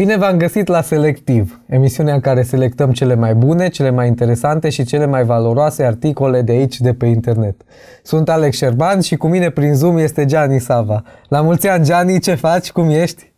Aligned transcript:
Bine 0.00 0.16
v-am 0.16 0.36
găsit 0.36 0.66
la 0.66 0.82
Selectiv, 0.82 1.60
emisiunea 1.68 2.14
în 2.14 2.20
care 2.20 2.42
selectăm 2.42 2.92
cele 2.92 3.14
mai 3.14 3.34
bune, 3.34 3.68
cele 3.68 3.90
mai 3.90 4.06
interesante 4.06 4.68
și 4.68 4.84
cele 4.84 5.06
mai 5.06 5.24
valoroase 5.24 5.84
articole 5.84 6.42
de 6.42 6.52
aici, 6.52 6.80
de 6.80 6.94
pe 6.94 7.06
internet. 7.06 7.60
Sunt 8.02 8.28
Alex 8.28 8.56
Șerban 8.56 9.00
și 9.00 9.16
cu 9.16 9.28
mine 9.28 9.50
prin 9.50 9.74
Zoom 9.74 9.98
este 9.98 10.24
Gianni 10.24 10.60
Sava. 10.60 11.02
La 11.28 11.40
mulți 11.40 11.68
ani, 11.68 11.84
Gianni, 11.84 12.20
ce 12.20 12.34
faci? 12.34 12.70
Cum 12.70 12.90
ești? 12.90 13.32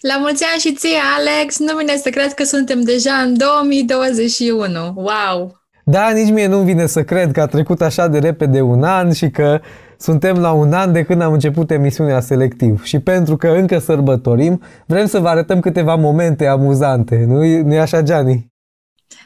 La 0.00 0.18
mulți 0.18 0.44
ani 0.52 0.60
și 0.60 0.74
ție, 0.74 0.98
Alex! 1.18 1.58
Nu 1.58 1.76
vine 1.76 1.96
să 1.96 2.10
cred 2.10 2.32
că 2.32 2.44
suntem 2.44 2.80
deja 2.80 3.12
în 3.12 3.36
2021. 3.36 4.92
Wow! 4.94 5.62
Da, 5.84 6.10
nici 6.10 6.30
mie 6.30 6.46
nu 6.46 6.58
vine 6.58 6.86
să 6.86 7.02
cred 7.02 7.32
că 7.32 7.40
a 7.40 7.46
trecut 7.46 7.80
așa 7.80 8.08
de 8.08 8.18
repede 8.18 8.60
un 8.60 8.82
an 8.82 9.12
și 9.12 9.30
că 9.30 9.60
suntem 9.96 10.36
la 10.36 10.52
un 10.52 10.72
an 10.72 10.92
de 10.92 11.02
când 11.02 11.20
am 11.20 11.32
început 11.32 11.70
emisiunea 11.70 12.20
selectiv 12.20 12.82
și 12.82 12.98
pentru 12.98 13.36
că 13.36 13.48
încă 13.48 13.78
sărbătorim, 13.78 14.62
vrem 14.86 15.06
să 15.06 15.18
vă 15.18 15.28
arătăm 15.28 15.60
câteva 15.60 15.94
momente 15.94 16.46
amuzante. 16.46 17.24
Nu 17.26 17.74
e 17.74 17.80
așa, 17.80 18.02
Gianni? 18.02 18.52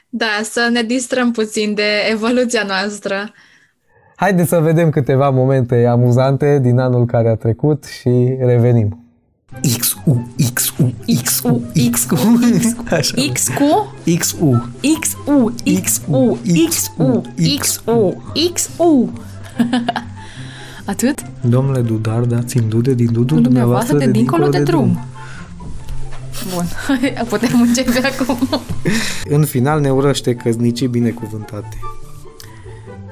Da, 0.09 0.41
să 0.43 0.69
ne 0.73 0.83
distrăm 0.83 1.31
puțin 1.31 1.75
de 1.75 2.07
evoluția 2.11 2.63
noastră. 2.67 3.33
Haideți 4.17 4.49
să 4.49 4.59
vedem 4.59 4.91
câteva 4.91 5.31
momente 5.31 5.87
amuzante 5.87 6.59
din 6.63 6.79
anul 6.79 7.07
care 7.07 7.29
a 7.29 7.35
trecut 7.35 7.85
și 7.85 8.37
revenim. 8.41 9.03
XU, 9.79 10.29
XU, 10.55 10.95
XU, 11.25 11.63
XU, 11.91 12.41
XU, 12.61 13.15
XU, 13.33 13.93
XU, 14.19 14.63
XU, 14.99 15.55
XU, 15.81 16.39
XU, 16.71 17.23
XU, 17.59 18.23
XU. 18.55 19.13
Atât? 20.89 21.19
Domnule 21.41 21.81
Dudar, 21.81 22.21
dați-mi 22.21 22.69
dude 22.69 22.95
din 22.95 23.13
dudul 23.13 23.43
dumneavoastră 23.43 23.97
de 23.97 24.11
dincolo 24.11 24.49
de 24.49 24.63
drum. 24.63 25.05
Bun, 26.55 26.65
putem 27.29 27.61
începe 27.61 28.07
acum. 28.07 28.49
În 29.37 29.45
final 29.45 29.81
ne 29.81 29.91
urăște 29.91 30.35
căznicii 30.35 30.87
binecuvântate. 30.87 31.79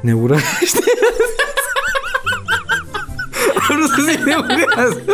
Ne 0.01 0.15
urăște... 0.15 0.79
Am 3.69 3.77
vrut 3.77 3.91
să 3.91 4.03
zic 4.11 4.19
ne 4.25 4.35
urează. 4.35 5.03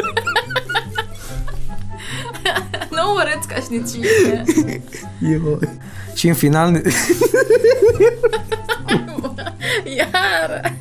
nu 2.96 3.12
urăți 3.14 3.48
cașnicie. 3.48 4.42
Eu... 5.20 5.58
Și 6.14 6.28
în 6.28 6.34
final... 6.34 6.70
Ne... 6.70 6.80
Iar. 9.96 10.76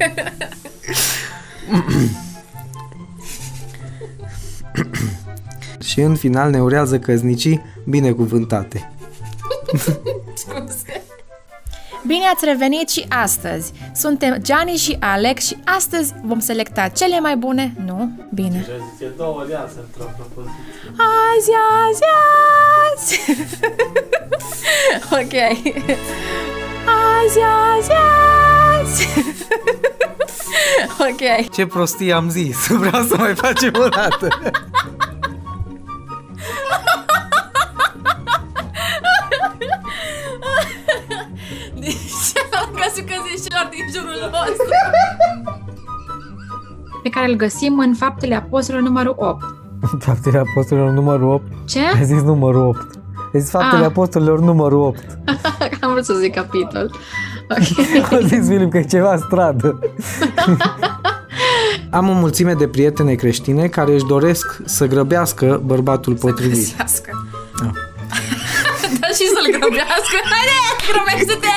și 5.90 6.00
în 6.00 6.16
final 6.16 6.50
ne 6.50 6.62
urează 6.62 7.00
căznicii 7.00 7.62
binecuvântate. 7.86 8.92
Bine 12.08 12.26
ați 12.34 12.46
revenit 12.46 12.90
și 12.90 13.06
astăzi! 13.10 13.72
Suntem 13.96 14.38
Gianni 14.42 14.76
și 14.76 14.98
Alex 15.00 15.46
și 15.46 15.58
astăzi 15.66 16.14
vom 16.24 16.40
selecta 16.40 16.88
cele 16.88 17.20
mai 17.20 17.36
bune... 17.36 17.74
Nu? 17.86 18.10
Bine. 18.34 18.66
Azi, 20.98 21.52
azi, 21.88 22.04
azi! 22.94 23.20
ok. 25.22 25.34
Azi, 27.22 27.40
azi, 27.40 27.92
azi! 27.92 28.61
ok. 31.10 31.50
Ce 31.52 31.66
prostie 31.66 32.14
am 32.14 32.30
zis! 32.30 32.68
Vreau 32.84 33.04
să 33.04 33.16
mai 33.18 33.36
facem 33.36 33.72
o 33.86 33.88
dată! 33.88 34.28
Deci, 41.74 42.12
căsicelor 43.10 43.68
din 43.72 43.86
jurul 43.94 44.30
nostru. 44.32 44.68
Pe 47.04 47.10
care 47.10 47.28
îl 47.30 47.36
găsim 47.36 47.80
în 47.80 47.94
Faptele 47.94 48.36
Apostolilor 48.36 48.88
numărul 48.88 49.16
8. 49.18 49.44
Faptele 50.06 50.38
Apostolilor 50.38 50.92
numărul 50.92 51.30
8? 51.32 51.44
Ce? 51.66 51.80
Ai 51.80 52.04
zis 52.04 52.22
numărul 52.22 52.62
8. 52.68 52.78
Ai 53.34 53.40
zis 53.40 53.50
Faptele 53.50 53.82
Ah. 53.82 53.88
Apostolilor 53.90 54.40
numărul 54.40 54.82
8. 54.82 55.06
Am 55.82 55.92
vrut 55.92 56.06
să 56.06 56.14
zic 56.14 56.34
capitol. 56.34 56.92
Ok. 58.02 58.12
A 58.12 58.20
zis 58.20 58.48
Filip 58.48 58.72
că 58.72 58.78
e 58.78 58.84
ceva 58.84 59.18
stradă. 59.18 59.80
Am 61.90 62.10
o 62.10 62.14
mulțime 62.14 62.54
de 62.54 62.68
prietene 62.68 63.14
creștine 63.14 63.68
care 63.68 63.94
își 63.94 64.06
doresc 64.06 64.62
să 64.66 64.86
grăbească 64.86 65.62
bărbatul 65.66 66.14
potrivit. 66.14 66.58
Găsească. 66.58 67.28
Da. 67.60 67.66
da 69.00 69.08
și 69.08 69.26
să-l 69.34 69.60
grăbească. 69.60 70.18
Haide, 70.32 70.58
grăbește-te! 70.92 71.48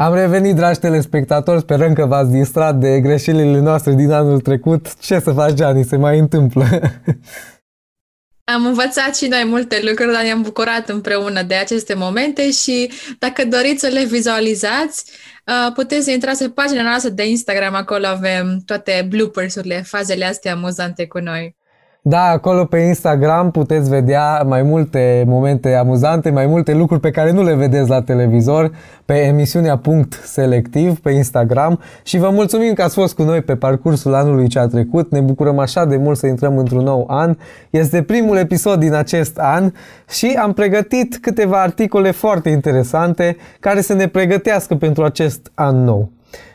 Am 0.00 0.14
revenit, 0.14 0.54
dragi 0.54 0.78
telespectatori, 0.78 1.60
sperăm 1.60 1.92
că 1.92 2.06
v-ați 2.06 2.30
distrat 2.30 2.76
de 2.76 3.00
greșelile 3.00 3.60
noastre 3.60 3.92
din 3.94 4.10
anul 4.12 4.40
trecut. 4.40 4.98
Ce 4.98 5.18
să 5.18 5.30
faci, 5.30 5.52
Gianni, 5.52 5.84
se 5.84 5.96
mai 5.96 6.18
întâmplă. 6.18 6.64
Am 8.54 8.66
învățat 8.66 9.16
și 9.16 9.26
noi 9.26 9.44
multe 9.44 9.80
lucruri, 9.82 10.12
dar 10.12 10.22
ne-am 10.22 10.42
bucurat 10.42 10.88
împreună 10.88 11.42
de 11.42 11.54
aceste 11.54 11.94
momente 11.94 12.50
și 12.50 12.90
dacă 13.18 13.44
doriți 13.44 13.80
să 13.80 13.86
le 13.86 14.04
vizualizați, 14.04 15.04
uh, 15.46 15.72
puteți 15.74 16.04
să 16.04 16.10
intrați 16.10 16.42
pe 16.42 16.50
pagina 16.50 16.82
noastră 16.82 17.10
de 17.10 17.28
Instagram, 17.28 17.74
acolo 17.74 18.06
avem 18.06 18.62
toate 18.66 19.06
bloopers-urile, 19.08 19.82
fazele 19.82 20.24
astea 20.24 20.52
amuzante 20.52 21.06
cu 21.06 21.18
noi. 21.18 21.57
Da, 22.02 22.22
acolo 22.22 22.64
pe 22.64 22.78
Instagram 22.78 23.50
puteți 23.50 23.88
vedea 23.88 24.42
mai 24.46 24.62
multe 24.62 25.24
momente 25.26 25.74
amuzante, 25.74 26.30
mai 26.30 26.46
multe 26.46 26.74
lucruri 26.74 27.00
pe 27.00 27.10
care 27.10 27.30
nu 27.30 27.42
le 27.42 27.54
vedeți 27.54 27.88
la 27.88 28.02
televizor, 28.02 28.70
pe 29.04 29.14
emisiunea 29.14 29.76
Punct 29.76 30.12
Selectiv 30.24 30.98
pe 31.00 31.10
Instagram 31.10 31.80
și 32.02 32.18
vă 32.18 32.30
mulțumim 32.30 32.72
că 32.72 32.82
ați 32.82 32.94
fost 32.94 33.14
cu 33.14 33.22
noi 33.22 33.42
pe 33.42 33.56
parcursul 33.56 34.14
anului 34.14 34.48
ce 34.48 34.58
a 34.58 34.66
trecut. 34.66 35.10
Ne 35.10 35.20
bucurăm 35.20 35.58
așa 35.58 35.84
de 35.84 35.96
mult 35.96 36.18
să 36.18 36.26
intrăm 36.26 36.58
într-un 36.58 36.82
nou 36.84 37.04
an. 37.08 37.36
Este 37.70 38.02
primul 38.02 38.36
episod 38.36 38.78
din 38.78 38.94
acest 38.94 39.38
an 39.38 39.72
și 40.08 40.38
am 40.42 40.52
pregătit 40.52 41.18
câteva 41.20 41.62
articole 41.62 42.10
foarte 42.10 42.48
interesante 42.48 43.36
care 43.60 43.80
să 43.80 43.94
ne 43.94 44.08
pregătească 44.08 44.74
pentru 44.74 45.04
acest 45.04 45.50
an 45.54 45.84
nou. 45.84 46.10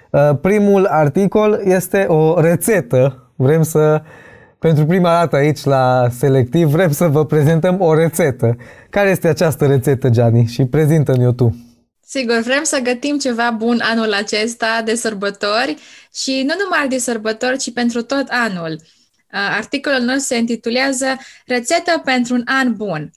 Uh, 0.09 0.29
Primul 0.41 0.85
articol 0.85 1.61
este 1.63 2.05
o 2.07 2.39
rețetă. 2.41 3.17
Vrem 3.35 3.61
să 3.61 4.01
pentru 4.63 4.85
prima 4.85 5.09
dată 5.09 5.35
aici 5.35 5.63
la 5.63 6.07
Selectiv 6.17 6.67
vrem 6.67 6.91
să 6.91 7.07
vă 7.07 7.25
prezentăm 7.25 7.81
o 7.81 7.93
rețetă. 7.95 8.55
Care 8.89 9.09
este 9.09 9.27
această 9.27 9.65
rețetă, 9.65 10.09
Gianni? 10.09 10.47
Și 10.47 10.65
prezintă-ne-o 10.65 11.31
tu. 11.31 11.55
Sigur, 12.05 12.39
vrem 12.39 12.63
să 12.63 12.79
gătim 12.83 13.17
ceva 13.17 13.55
bun 13.57 13.79
anul 13.81 14.13
acesta 14.13 14.81
de 14.85 14.95
sărbători 14.95 15.77
și 16.13 16.43
nu 16.47 16.53
numai 16.63 16.87
de 16.87 16.97
sărbători, 16.97 17.57
ci 17.57 17.73
pentru 17.73 18.01
tot 18.01 18.25
anul. 18.29 18.71
Uh, 18.71 19.55
Articolul 19.57 20.01
nostru 20.01 20.23
se 20.23 20.37
intitulează 20.37 21.05
Rețetă 21.45 22.01
pentru 22.03 22.33
un 22.33 22.41
an 22.45 22.73
bun. 22.75 23.11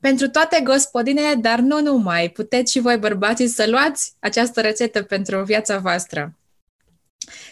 Pentru 0.00 0.28
toate 0.28 0.60
gospodinele, 0.64 1.34
dar 1.40 1.58
nu 1.58 1.80
numai, 1.80 2.28
puteți 2.28 2.72
și 2.72 2.80
voi 2.80 2.96
bărbații 2.96 3.48
să 3.48 3.66
luați 3.68 4.12
această 4.18 4.60
rețetă 4.60 5.02
pentru 5.02 5.42
viața 5.42 5.78
voastră. 5.78 6.34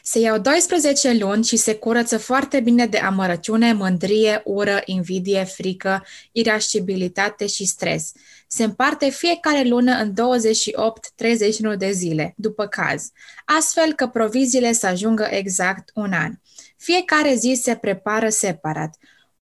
Se 0.03 0.19
iau 0.19 0.39
12 0.39 1.19
luni 1.19 1.45
și 1.45 1.57
se 1.57 1.75
curăță 1.75 2.19
foarte 2.19 2.61
bine 2.61 2.87
de 2.87 2.99
amărăciune, 2.99 3.73
mândrie, 3.73 4.43
ură, 4.45 4.83
invidie, 4.85 5.45
frică, 5.45 6.05
irascibilitate 6.33 7.47
și 7.47 7.67
stres. 7.67 8.13
Se 8.47 8.65
împarte 8.65 9.09
fiecare 9.09 9.69
lună 9.69 9.93
în 9.93 10.13
28-31 11.75 11.77
de 11.79 11.91
zile, 11.91 12.35
după 12.37 12.67
caz, 12.67 13.11
astfel 13.45 13.93
că 13.93 14.07
proviziile 14.07 14.73
să 14.73 14.87
ajungă 14.87 15.27
exact 15.31 15.91
un 15.95 16.13
an. 16.13 16.33
Fiecare 16.77 17.35
zi 17.35 17.61
se 17.63 17.75
prepară 17.75 18.29
separat. 18.29 18.97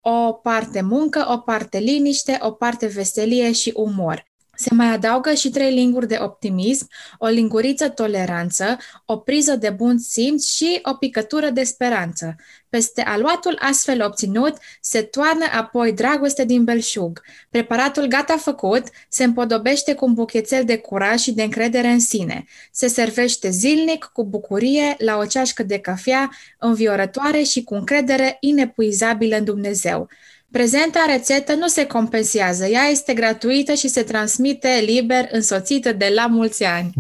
O 0.02 0.34
parte 0.34 0.82
muncă, 0.82 1.26
o 1.30 1.38
parte 1.38 1.78
liniște, 1.78 2.38
o 2.42 2.52
parte 2.52 2.86
veselie 2.88 3.52
și 3.52 3.72
umor. 3.76 4.29
Se 4.62 4.74
mai 4.74 4.88
adaugă 4.88 5.34
și 5.34 5.50
trei 5.50 5.74
linguri 5.74 6.08
de 6.08 6.18
optimism, 6.22 6.88
o 7.18 7.28
linguriță 7.28 7.90
toleranță, 7.90 8.78
o 9.06 9.18
priză 9.18 9.56
de 9.56 9.70
bun 9.70 9.98
simț 9.98 10.46
și 10.46 10.80
o 10.84 10.94
picătură 10.94 11.50
de 11.50 11.64
speranță. 11.64 12.36
Peste 12.70 13.02
aluatul 13.02 13.58
astfel 13.62 14.04
obținut 14.04 14.58
se 14.82 15.02
toarnă 15.02 15.46
apoi 15.52 15.94
dragoste 15.94 16.46
din 16.46 16.64
belșug. 16.64 17.22
Preparatul 17.50 18.06
gata 18.06 18.38
făcut 18.38 18.84
se 19.10 19.24
împodobește 19.24 19.94
cu 19.94 20.06
un 20.06 20.14
buchețel 20.14 20.66
de 20.66 20.78
curaj 20.78 21.20
și 21.20 21.32
de 21.32 21.44
încredere 21.44 21.88
în 21.88 22.00
sine. 22.00 22.46
Se 22.72 22.88
servește 22.88 23.50
zilnic 23.50 24.10
cu 24.14 24.26
bucurie 24.26 24.96
la 24.98 25.18
o 25.18 25.26
ceașcă 25.26 25.64
de 25.64 25.80
cafea 25.80 26.30
înviorătoare 26.58 27.42
și 27.42 27.64
cu 27.64 27.74
încredere 27.74 28.38
inepuizabilă 28.40 29.36
în 29.38 29.44
Dumnezeu. 29.44 30.10
Prezenta 30.52 31.00
rețetă 31.08 31.56
nu 31.56 31.68
se 31.68 31.86
compensează, 31.86 32.66
ea 32.66 32.84
este 32.92 33.14
gratuită 33.14 33.74
și 33.74 33.88
se 33.88 34.02
transmite 34.02 34.68
liber 34.86 35.28
însoțită 35.32 35.94
de 35.94 36.12
la 36.16 36.28
mulți 36.28 36.64
ani. 36.64 36.94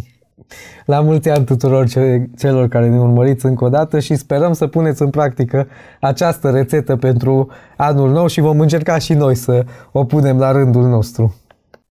La 0.85 1.01
mulți 1.01 1.29
ani 1.29 1.45
tuturor 1.45 1.87
celor 2.37 2.67
care 2.67 2.89
ne 2.89 2.99
urmăriți 2.99 3.45
încă 3.45 3.63
o 3.65 3.69
dată 3.69 3.99
și 3.99 4.15
sperăm 4.15 4.53
să 4.53 4.67
puneți 4.67 5.01
în 5.01 5.09
practică 5.09 5.67
această 5.99 6.49
rețetă 6.49 6.95
pentru 6.95 7.51
anul 7.77 8.09
nou 8.09 8.27
și 8.27 8.39
vom 8.39 8.59
încerca 8.59 8.97
și 8.97 9.13
noi 9.13 9.35
să 9.35 9.65
o 9.91 10.05
punem 10.05 10.39
la 10.39 10.51
rândul 10.51 10.87
nostru. 10.87 11.35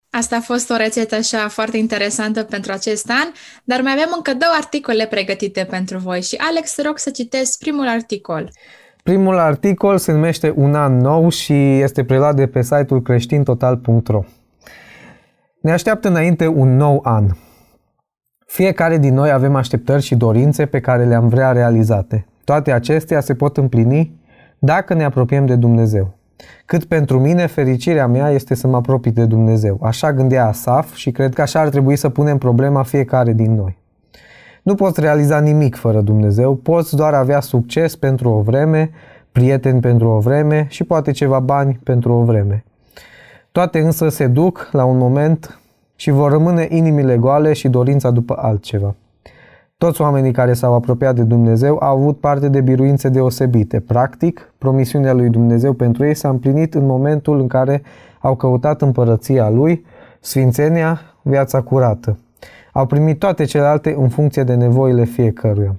Asta 0.10 0.36
a 0.36 0.42
fost 0.42 0.70
o 0.70 0.76
rețetă 0.76 1.16
așa 1.16 1.48
foarte 1.48 1.78
interesantă 1.78 2.44
pentru 2.44 2.72
acest 2.72 3.10
an, 3.10 3.32
dar 3.64 3.82
mai 3.82 3.92
avem 3.92 4.14
încă 4.16 4.34
două 4.34 4.54
articole 4.56 5.06
pregătite 5.06 5.68
pentru 5.70 5.98
voi 5.98 6.22
și 6.22 6.36
Alex, 6.36 6.74
te 6.74 6.82
rog 6.82 6.98
să 6.98 7.10
citesc 7.10 7.58
primul 7.58 7.88
articol. 7.88 8.52
Primul 9.10 9.38
articol 9.38 9.98
se 9.98 10.12
numește 10.12 10.54
Un 10.56 10.76
an 10.76 10.98
nou 10.98 11.30
și 11.30 11.80
este 11.80 12.04
preluat 12.04 12.36
de 12.36 12.48
pe 12.48 12.62
site-ul 12.62 13.02
creștintotal.ro. 13.02 14.24
Ne 15.62 15.72
așteaptă 15.72 16.08
înainte 16.08 16.48
un 16.48 16.76
nou 16.76 17.00
an. 17.04 17.26
Fiecare 18.46 18.98
din 18.98 19.14
noi 19.14 19.32
avem 19.32 19.56
așteptări 19.56 20.02
și 20.02 20.16
dorințe 20.16 20.66
pe 20.66 20.80
care 20.80 21.06
le-am 21.06 21.28
vrea 21.28 21.52
realizate. 21.52 22.26
Toate 22.44 22.72
acestea 22.72 23.20
se 23.20 23.36
pot 23.36 23.58
împlini 23.58 24.20
dacă 24.60 24.94
ne 24.94 25.04
apropiem 25.04 25.46
de 25.46 25.56
Dumnezeu. 25.56 26.18
Cât 26.66 26.86
pentru 26.86 27.20
mine, 27.20 27.46
fericirea 27.46 28.08
mea 28.08 28.30
este 28.30 28.56
să 28.56 28.68
mă 28.68 28.76
apropii 28.76 29.12
de 29.12 29.26
Dumnezeu. 29.26 29.80
Așa 29.82 30.14
gândea 30.14 30.48
Asaf 30.48 30.94
și 30.94 31.12
cred 31.12 31.34
că 31.34 31.42
așa 31.42 31.60
ar 31.60 31.70
trebui 31.70 31.96
să 31.96 32.10
punem 32.10 32.38
problema 32.38 32.84
fiecare 32.84 33.34
din 33.34 33.56
noi. 33.56 33.84
Nu 34.66 34.76
poți 34.76 35.00
realiza 35.00 35.40
nimic 35.40 35.76
fără 35.76 36.02
Dumnezeu, 36.02 36.56
poți 36.56 36.96
doar 36.96 37.14
avea 37.14 37.40
succes 37.40 37.96
pentru 37.96 38.30
o 38.30 38.42
vreme, 38.42 38.90
prieteni 39.32 39.80
pentru 39.80 40.08
o 40.08 40.20
vreme 40.20 40.66
și 40.70 40.84
poate 40.84 41.12
ceva 41.12 41.40
bani 41.40 41.80
pentru 41.84 42.14
o 42.14 42.24
vreme. 42.24 42.64
Toate 43.52 43.80
însă 43.80 44.10
se 44.10 44.28
duc 44.28 44.70
la 44.72 44.86
un 44.86 44.98
moment 44.98 45.60
și 45.96 46.12
vor 46.12 46.32
rămâne 46.32 46.68
inimile 46.70 47.18
goale 47.18 47.54
și 47.54 47.70
dorința 47.70 48.12
după 48.12 48.36
altceva. 48.38 48.96
Toți 49.78 50.02
oamenii 50.02 50.32
care 50.32 50.54
s-au 50.54 50.74
apropiat 50.74 51.16
de 51.16 51.24
Dumnezeu 51.24 51.78
au 51.82 51.98
avut 51.98 52.20
parte 52.20 52.50
de 52.50 52.62
biruințe 52.62 53.10
deosebite. 53.10 53.80
Practic, 53.80 54.54
promisiunea 54.58 55.14
lui 55.14 55.30
Dumnezeu 55.30 55.74
pentru 55.74 56.06
ei 56.06 56.16
s-a 56.16 56.30
împlinit 56.30 56.74
în 56.74 56.86
momentul 56.86 57.40
în 57.40 57.48
care 57.48 57.82
au 58.20 58.36
căutat 58.36 58.82
împărăția 58.82 59.50
lui, 59.50 59.86
sfințenia, 60.20 61.02
viața 61.22 61.62
curată. 61.62 62.18
Au 62.78 62.86
primit 62.86 63.20
toate 63.20 63.44
celelalte 63.44 63.96
în 63.98 64.10
funcție 64.10 64.44
de 64.44 64.54
nevoile 64.54 65.04
fiecăruia. 65.04 65.76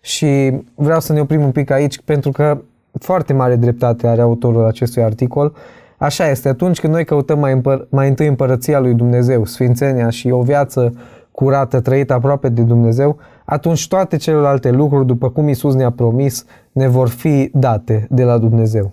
Și 0.00 0.60
vreau 0.74 1.00
să 1.00 1.12
ne 1.12 1.20
oprim 1.20 1.42
un 1.42 1.50
pic 1.50 1.70
aici 1.70 2.00
pentru 2.00 2.30
că 2.30 2.60
foarte 2.98 3.32
mare 3.32 3.56
dreptate 3.56 4.06
are 4.06 4.20
autorul 4.20 4.66
acestui 4.66 5.02
articol. 5.02 5.54
Așa 5.96 6.30
este, 6.30 6.48
atunci 6.48 6.80
când 6.80 6.92
noi 6.92 7.04
căutăm 7.04 7.38
mai, 7.38 7.60
împăr- 7.60 7.88
mai 7.88 8.08
întâi 8.08 8.26
împărăția 8.26 8.78
lui 8.78 8.94
Dumnezeu, 8.94 9.44
sfințenia 9.44 10.10
și 10.10 10.30
o 10.30 10.42
viață 10.42 10.94
curată, 11.30 11.80
trăită 11.80 12.12
aproape 12.12 12.48
de 12.48 12.62
Dumnezeu, 12.62 13.16
atunci 13.44 13.88
toate 13.88 14.16
celelalte 14.16 14.70
lucruri, 14.70 15.06
după 15.06 15.30
cum 15.30 15.48
Isus 15.48 15.74
ne-a 15.74 15.90
promis, 15.90 16.44
ne 16.72 16.88
vor 16.88 17.08
fi 17.08 17.50
date 17.54 18.06
de 18.10 18.24
la 18.24 18.38
Dumnezeu. 18.38 18.92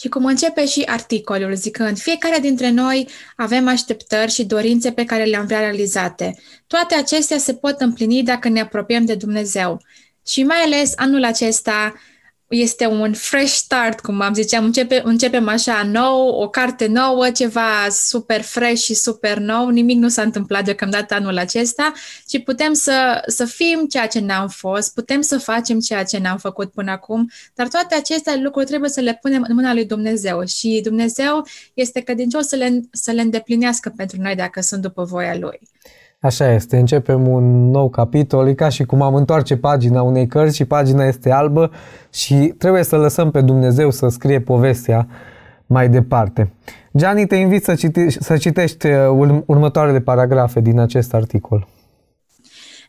Și 0.00 0.08
cum 0.08 0.24
începe 0.24 0.66
și 0.66 0.82
articolul, 0.86 1.54
zicând, 1.54 1.98
fiecare 1.98 2.38
dintre 2.38 2.70
noi 2.70 3.08
avem 3.36 3.68
așteptări 3.68 4.30
și 4.30 4.44
dorințe 4.44 4.92
pe 4.92 5.04
care 5.04 5.24
le-am 5.24 5.46
vrea 5.46 5.60
realizate. 5.60 6.34
Toate 6.66 6.94
acestea 6.94 7.38
se 7.38 7.54
pot 7.54 7.80
împlini 7.80 8.22
dacă 8.22 8.48
ne 8.48 8.60
apropiem 8.60 9.04
de 9.04 9.14
Dumnezeu. 9.14 9.80
Și 10.26 10.42
mai 10.42 10.56
ales 10.56 10.92
anul 10.96 11.24
acesta, 11.24 11.94
este 12.48 12.86
un 12.86 13.12
fresh 13.12 13.52
start, 13.52 14.00
cum 14.00 14.20
am 14.20 14.34
ziceam, 14.34 14.64
începe, 14.64 15.00
începem 15.04 15.48
așa 15.48 15.82
nou, 15.82 16.28
o 16.28 16.48
carte 16.48 16.86
nouă, 16.86 17.30
ceva 17.30 17.88
super 17.90 18.40
fresh 18.40 18.82
și 18.82 18.94
super 18.94 19.38
nou, 19.38 19.68
nimic 19.68 19.98
nu 19.98 20.08
s-a 20.08 20.22
întâmplat 20.22 20.64
deocamdată 20.64 21.14
anul 21.14 21.38
acesta, 21.38 21.92
ci 22.26 22.42
putem 22.42 22.72
să, 22.72 23.22
să 23.26 23.44
fim 23.44 23.86
ceea 23.88 24.06
ce 24.06 24.18
ne-am 24.18 24.48
fost, 24.48 24.94
putem 24.94 25.20
să 25.20 25.38
facem 25.38 25.80
ceea 25.80 26.04
ce 26.04 26.18
ne-am 26.18 26.38
făcut 26.38 26.72
până 26.72 26.90
acum, 26.90 27.30
dar 27.54 27.68
toate 27.68 27.94
aceste 27.94 28.40
lucruri 28.42 28.66
trebuie 28.66 28.90
să 28.90 29.00
le 29.00 29.18
punem 29.22 29.44
în 29.48 29.54
mâna 29.54 29.74
lui 29.74 29.84
Dumnezeu 29.84 30.44
și 30.44 30.80
Dumnezeu 30.84 31.46
este 31.74 32.00
credincios 32.00 32.46
să 32.46 32.56
le, 32.56 32.80
să 32.92 33.10
le 33.10 33.20
îndeplinească 33.20 33.92
pentru 33.96 34.20
noi 34.20 34.34
dacă 34.34 34.60
sunt 34.60 34.82
după 34.82 35.04
voia 35.04 35.36
Lui. 35.36 35.60
Așa 36.20 36.52
este, 36.52 36.76
începem 36.76 37.28
un 37.28 37.70
nou 37.70 37.88
capitol, 37.88 38.48
e 38.48 38.54
ca 38.54 38.68
și 38.68 38.84
cum 38.84 39.02
am 39.02 39.14
întoarce 39.14 39.56
pagina 39.56 40.02
unei 40.02 40.26
cărți 40.26 40.56
și 40.56 40.64
pagina 40.64 41.04
este 41.04 41.30
albă 41.30 41.70
și 42.12 42.54
trebuie 42.58 42.82
să 42.82 42.96
lăsăm 42.96 43.30
pe 43.30 43.40
Dumnezeu 43.40 43.90
să 43.90 44.08
scrie 44.08 44.40
povestea 44.40 45.08
mai 45.66 45.88
departe. 45.88 46.52
Gianni, 46.96 47.26
te 47.26 47.36
invit 47.36 47.64
să, 47.64 47.74
citi, 47.74 48.10
să 48.10 48.36
citești 48.36 48.86
uh, 48.86 49.42
următoarele 49.46 50.00
paragrafe 50.00 50.60
din 50.60 50.78
acest 50.78 51.14
articol. 51.14 51.68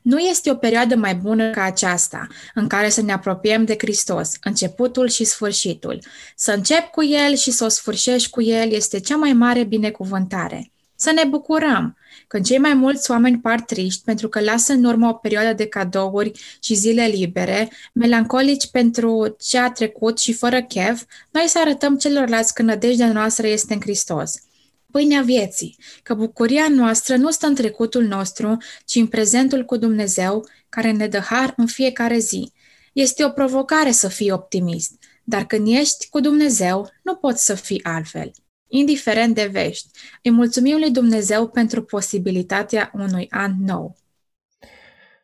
Nu 0.01 0.19
este 0.19 0.51
o 0.51 0.55
perioadă 0.55 0.95
mai 0.95 1.15
bună 1.15 1.49
ca 1.49 1.63
aceasta, 1.63 2.27
în 2.53 2.67
care 2.67 2.89
să 2.89 3.01
ne 3.01 3.11
apropiem 3.11 3.65
de 3.65 3.75
Hristos, 3.77 4.31
începutul 4.43 5.07
și 5.07 5.23
sfârșitul. 5.23 5.99
Să 6.35 6.51
încep 6.51 6.89
cu 6.91 7.03
El 7.03 7.35
și 7.35 7.51
să 7.51 7.65
o 7.65 7.67
sfârșești 7.67 8.29
cu 8.29 8.41
El 8.41 8.71
este 8.71 8.99
cea 8.99 9.15
mai 9.15 9.33
mare 9.33 9.63
binecuvântare. 9.63 10.71
Să 11.07 11.13
ne 11.13 11.23
bucurăm! 11.23 11.97
Când 12.27 12.45
cei 12.45 12.57
mai 12.57 12.73
mulți 12.73 13.11
oameni 13.11 13.39
par 13.39 13.61
triști 13.61 14.03
pentru 14.03 14.29
că 14.29 14.39
lasă 14.39 14.73
în 14.73 14.83
urmă 14.83 15.07
o 15.07 15.13
perioadă 15.13 15.53
de 15.53 15.67
cadouri 15.67 16.31
și 16.59 16.73
zile 16.73 17.05
libere, 17.05 17.71
melancolici 17.93 18.69
pentru 18.71 19.35
ce 19.39 19.57
a 19.57 19.71
trecut 19.71 20.19
și 20.19 20.33
fără 20.33 20.61
chef, 20.61 21.03
noi 21.31 21.43
să 21.47 21.59
arătăm 21.59 21.97
celorlalți 21.97 22.53
că 22.53 22.61
nădejdea 22.61 23.11
noastră 23.11 23.47
este 23.47 23.73
în 23.73 23.79
Hristos. 23.79 24.33
Pâinea 24.91 25.21
vieții, 25.21 25.77
că 26.03 26.13
bucuria 26.13 26.67
noastră 26.69 27.15
nu 27.15 27.31
stă 27.31 27.47
în 27.47 27.55
trecutul 27.55 28.03
nostru, 28.03 28.57
ci 28.85 28.95
în 28.95 29.07
prezentul 29.07 29.65
cu 29.65 29.77
Dumnezeu, 29.77 30.47
care 30.69 30.91
ne 30.91 31.07
dă 31.07 31.19
har 31.19 31.53
în 31.57 31.65
fiecare 31.65 32.17
zi. 32.17 32.51
Este 32.93 33.25
o 33.25 33.29
provocare 33.29 33.91
să 33.91 34.07
fii 34.07 34.31
optimist, 34.31 34.91
dar 35.23 35.45
când 35.45 35.67
ești 35.67 36.09
cu 36.09 36.19
Dumnezeu, 36.19 36.91
nu 37.01 37.15
poți 37.15 37.45
să 37.45 37.53
fii 37.53 37.83
altfel 37.83 38.31
indiferent 38.67 39.35
de 39.35 39.49
vești. 39.51 39.87
Îi 40.23 40.31
mulțumim 40.31 40.77
lui 40.79 40.91
Dumnezeu 40.91 41.47
pentru 41.47 41.83
posibilitatea 41.83 42.91
unui 42.93 43.27
an 43.29 43.51
nou. 43.65 43.95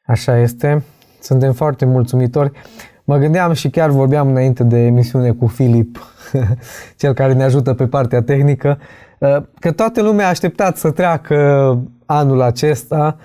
Așa 0.06 0.38
este. 0.38 0.84
Suntem 1.19 1.54
foarte 1.54 1.86
mulțumitori. 1.86 2.51
Mă 3.04 3.18
gândeam 3.18 3.54
și 3.54 3.69
chiar 3.69 3.90
vorbeam 3.90 4.28
înainte 4.28 4.63
de 4.63 4.78
emisiune 4.78 5.31
cu 5.31 5.48
Filip, 5.48 6.13
cel 7.00 7.13
care 7.13 7.34
ne 7.34 7.44
ajută 7.44 7.74
pe 7.74 7.88
partea 7.88 8.22
tehnică, 8.22 8.80
că 9.60 9.72
toată 9.72 10.01
lumea 10.01 10.25
a 10.25 10.30
așteptat 10.30 10.78
să 10.78 10.92
treacă 10.92 11.38
anul 12.06 12.42
acesta, 12.42 13.17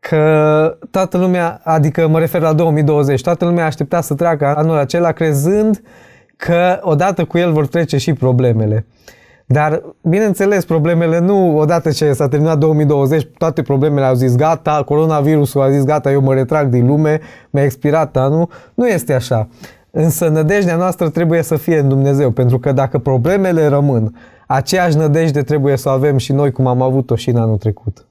că 0.00 0.78
toată 0.90 1.18
lumea, 1.18 1.60
adică 1.64 2.08
mă 2.08 2.18
refer 2.18 2.40
la 2.40 2.52
2020, 2.52 3.20
toată 3.20 3.44
lumea 3.44 3.62
a 3.62 3.66
așteptat 3.66 4.04
să 4.04 4.14
treacă 4.14 4.56
anul 4.56 4.76
acela 4.76 5.12
crezând 5.12 5.82
că 6.36 6.78
odată 6.82 7.24
cu 7.24 7.38
el 7.38 7.52
vor 7.52 7.66
trece 7.66 7.96
și 7.96 8.12
problemele. 8.12 8.86
Dar, 9.50 9.82
bineînțeles, 10.02 10.64
problemele 10.64 11.18
nu, 11.18 11.56
odată 11.58 11.90
ce 11.90 12.12
s-a 12.12 12.28
terminat 12.28 12.58
2020, 12.58 13.28
toate 13.38 13.62
problemele 13.62 14.06
au 14.06 14.14
zis 14.14 14.36
gata, 14.36 14.82
coronavirusul 14.86 15.60
a 15.60 15.70
zis 15.70 15.84
gata, 15.84 16.12
eu 16.12 16.20
mă 16.20 16.34
retrag 16.34 16.68
din 16.68 16.86
lume, 16.86 17.20
mi-a 17.50 17.62
expirat 17.62 18.16
anul. 18.16 18.48
Nu 18.74 18.88
este 18.88 19.14
așa. 19.14 19.48
Însă 19.90 20.28
nădejdea 20.28 20.76
noastră 20.76 21.08
trebuie 21.08 21.42
să 21.42 21.56
fie 21.56 21.78
în 21.78 21.88
Dumnezeu, 21.88 22.30
pentru 22.30 22.58
că 22.58 22.72
dacă 22.72 22.98
problemele 22.98 23.66
rămân, 23.66 24.16
aceeași 24.46 24.96
nădejde 24.96 25.42
trebuie 25.42 25.76
să 25.76 25.88
o 25.88 25.92
avem 25.92 26.16
și 26.16 26.32
noi 26.32 26.50
cum 26.52 26.66
am 26.66 26.82
avut-o 26.82 27.16
și 27.16 27.30
în 27.30 27.36
anul 27.36 27.56
trecut. 27.56 28.07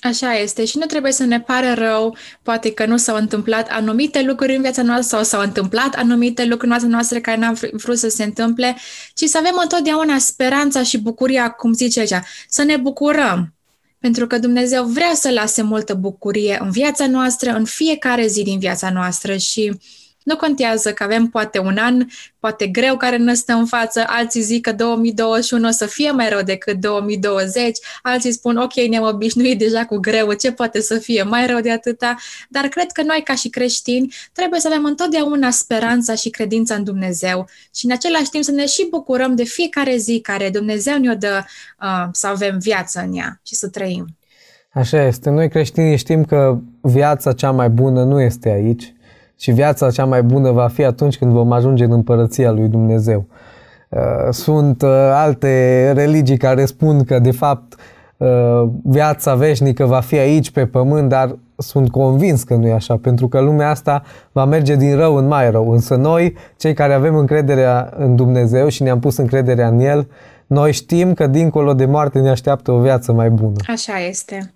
Așa 0.00 0.34
este 0.34 0.64
și 0.64 0.78
nu 0.78 0.86
trebuie 0.86 1.12
să 1.12 1.24
ne 1.24 1.40
pare 1.40 1.72
rău, 1.72 2.16
poate 2.42 2.72
că 2.72 2.86
nu 2.86 2.96
s-au 2.96 3.16
întâmplat 3.16 3.68
anumite 3.70 4.22
lucruri 4.22 4.54
în 4.54 4.62
viața 4.62 4.82
noastră 4.82 5.16
sau 5.16 5.24
s-au 5.24 5.40
întâmplat 5.40 5.94
anumite 5.94 6.44
lucruri 6.44 6.64
în 6.64 6.70
viața 6.70 6.86
noastră 6.86 7.18
care 7.18 7.36
n-am 7.36 7.58
vrut 7.72 7.98
să 7.98 8.08
se 8.08 8.24
întâmple, 8.24 8.76
ci 9.14 9.24
să 9.24 9.38
avem 9.38 9.58
întotdeauna 9.62 10.18
speranța 10.18 10.82
și 10.82 10.98
bucuria, 10.98 11.50
cum 11.50 11.72
zice 11.72 12.00
aici, 12.00 12.14
să 12.48 12.62
ne 12.62 12.76
bucurăm. 12.76 13.52
Pentru 13.98 14.26
că 14.26 14.38
Dumnezeu 14.38 14.84
vrea 14.84 15.12
să 15.14 15.30
lase 15.30 15.62
multă 15.62 15.94
bucurie 15.94 16.58
în 16.60 16.70
viața 16.70 17.06
noastră, 17.06 17.50
în 17.50 17.64
fiecare 17.64 18.26
zi 18.26 18.42
din 18.42 18.58
viața 18.58 18.90
noastră 18.90 19.36
și 19.36 19.70
uh, 19.72 19.80
nu 20.28 20.36
contează 20.36 20.92
că 20.92 21.02
avem 21.02 21.26
poate 21.26 21.58
un 21.58 21.76
an, 21.76 22.06
poate 22.38 22.66
greu 22.66 22.96
care 22.96 23.16
ne 23.16 23.34
stă 23.34 23.52
în 23.52 23.66
față, 23.66 24.04
alții 24.06 24.40
zic 24.40 24.62
că 24.62 24.72
2021 24.72 25.68
o 25.68 25.70
să 25.70 25.86
fie 25.86 26.10
mai 26.10 26.28
rău 26.28 26.42
decât 26.42 26.80
2020, 26.80 27.78
alții 28.02 28.32
spun 28.32 28.56
ok, 28.56 28.74
ne-am 28.74 29.04
obișnuit 29.04 29.58
deja 29.58 29.84
cu 29.84 29.96
greu, 29.96 30.32
ce 30.32 30.52
poate 30.52 30.80
să 30.80 30.98
fie 30.98 31.22
mai 31.22 31.46
rău 31.46 31.60
de 31.60 31.70
atâta, 31.70 32.16
dar 32.48 32.66
cred 32.66 32.92
că 32.92 33.02
noi 33.02 33.20
ca 33.24 33.34
și 33.34 33.48
creștini 33.48 34.14
trebuie 34.32 34.60
să 34.60 34.68
avem 34.68 34.84
întotdeauna 34.84 35.50
speranța 35.50 36.14
și 36.14 36.30
credința 36.30 36.74
în 36.74 36.84
Dumnezeu 36.84 37.48
și 37.74 37.84
în 37.84 37.92
același 37.92 38.30
timp 38.30 38.44
să 38.44 38.50
ne 38.50 38.66
și 38.66 38.86
bucurăm 38.90 39.34
de 39.34 39.44
fiecare 39.44 39.96
zi 39.96 40.20
care 40.20 40.50
Dumnezeu 40.50 40.98
ne-o 40.98 41.14
dă 41.14 41.44
uh, 41.82 42.08
să 42.12 42.26
avem 42.26 42.58
viață 42.58 43.00
în 43.06 43.16
ea 43.16 43.40
și 43.42 43.54
să 43.54 43.68
trăim. 43.68 44.06
Așa 44.72 45.06
este. 45.06 45.30
Noi 45.30 45.48
creștinii 45.48 45.96
știm 45.96 46.24
că 46.24 46.58
viața 46.80 47.32
cea 47.32 47.50
mai 47.50 47.68
bună 47.68 48.04
nu 48.04 48.20
este 48.20 48.48
aici, 48.48 48.92
și 49.38 49.50
viața 49.50 49.90
cea 49.90 50.04
mai 50.04 50.22
bună 50.22 50.50
va 50.50 50.68
fi 50.68 50.84
atunci 50.84 51.18
când 51.18 51.32
vom 51.32 51.52
ajunge 51.52 51.84
în 51.84 51.92
împărăția 51.92 52.50
lui 52.50 52.68
Dumnezeu. 52.68 53.26
Uh, 53.88 54.00
sunt 54.30 54.82
uh, 54.82 54.90
alte 55.12 55.92
religii 55.94 56.36
care 56.36 56.64
spun 56.64 57.04
că, 57.04 57.18
de 57.18 57.30
fapt, 57.30 57.74
uh, 58.16 58.68
viața 58.84 59.34
veșnică 59.34 59.84
va 59.84 60.00
fi 60.00 60.18
aici 60.18 60.50
pe 60.50 60.66
pământ, 60.66 61.08
dar 61.08 61.38
sunt 61.56 61.90
convins 61.90 62.42
că 62.42 62.54
nu 62.54 62.66
e 62.66 62.72
așa, 62.72 62.96
pentru 62.96 63.28
că 63.28 63.40
lumea 63.40 63.70
asta 63.70 64.02
va 64.32 64.44
merge 64.44 64.76
din 64.76 64.96
rău 64.96 65.16
în 65.16 65.26
mai 65.26 65.50
rău. 65.50 65.70
Însă 65.70 65.94
noi, 65.94 66.36
cei 66.56 66.74
care 66.74 66.92
avem 66.92 67.16
încrederea 67.16 67.92
în 67.96 68.16
Dumnezeu 68.16 68.68
și 68.68 68.82
ne-am 68.82 68.98
pus 69.00 69.16
încrederea 69.16 69.68
în 69.68 69.78
El, 69.78 70.08
noi 70.46 70.72
știm 70.72 71.14
că 71.14 71.26
dincolo 71.26 71.74
de 71.74 71.84
moarte 71.84 72.18
ne 72.18 72.30
așteaptă 72.30 72.72
o 72.72 72.80
viață 72.80 73.12
mai 73.12 73.30
bună. 73.30 73.56
Așa 73.66 73.98
este. 74.08 74.52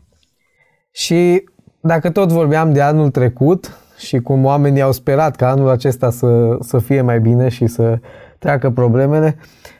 Și 0.91 1.45
dacă 1.81 2.11
tot 2.11 2.33
vorbeam 2.33 2.73
de 2.73 2.81
anul 2.81 3.11
trecut 3.11 3.77
și 4.03 4.19
cum 4.19 4.45
oamenii 4.45 4.83
au 4.83 4.93
sperat 4.93 5.37
ca 5.37 5.51
anul 5.51 5.69
acesta 5.69 6.11
să, 6.11 6.57
să 6.61 6.79
fie 6.79 7.01
mai 7.01 7.21
bine 7.21 7.49
și 7.49 7.67
să 7.67 7.99
treacă 8.39 8.71
problemele, 8.71 9.37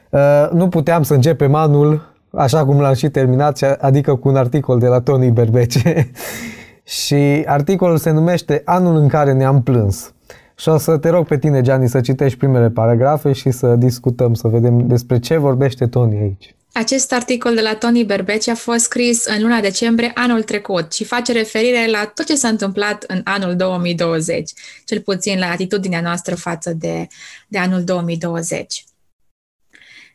uh, 0.09 0.49
nu 0.51 0.67
puteam 0.67 1.03
să 1.03 1.13
începem 1.13 1.55
anul 1.55 2.13
așa 2.31 2.65
cum 2.65 2.79
l-am 2.79 2.93
și 2.93 3.09
terminat, 3.09 3.77
adică 3.81 4.15
cu 4.15 4.27
un 4.27 4.35
articol 4.35 4.79
de 4.79 4.87
la 4.87 4.99
Tony 4.99 5.31
Berbece. 5.31 6.11
și 7.01 7.43
articolul 7.45 7.97
se 7.97 8.11
numește 8.11 8.61
Anul 8.65 8.95
în 8.95 9.07
care 9.07 9.33
ne-am 9.33 9.61
plâns. 9.61 10.13
Și 10.55 10.69
o 10.69 10.77
să 10.77 10.97
te 10.97 11.09
rog 11.09 11.27
pe 11.27 11.37
tine, 11.37 11.61
Gianni, 11.61 11.89
să 11.89 12.01
citești 12.01 12.37
primele 12.37 12.69
paragrafe 12.69 13.31
și 13.31 13.51
să 13.51 13.75
discutăm, 13.75 14.33
să 14.33 14.47
vedem 14.47 14.87
despre 14.87 15.19
ce 15.19 15.37
vorbește 15.37 15.87
Tony 15.87 16.17
aici. 16.17 16.55
Acest 16.73 17.13
articol 17.13 17.55
de 17.55 17.61
la 17.61 17.75
Tony 17.75 18.03
Berbeci 18.03 18.47
a 18.47 18.55
fost 18.55 18.83
scris 18.83 19.25
în 19.25 19.41
luna 19.41 19.59
decembrie 19.59 20.11
anul 20.15 20.43
trecut 20.43 20.93
și 20.93 21.03
face 21.03 21.31
referire 21.31 21.87
la 21.89 22.11
tot 22.15 22.25
ce 22.25 22.35
s-a 22.35 22.47
întâmplat 22.47 23.03
în 23.07 23.21
anul 23.23 23.55
2020, 23.55 24.51
cel 24.85 25.01
puțin 25.01 25.39
la 25.39 25.49
atitudinea 25.49 26.01
noastră 26.01 26.35
față 26.35 26.73
de, 26.73 27.07
de 27.47 27.57
anul 27.57 27.83
2020. 27.83 28.83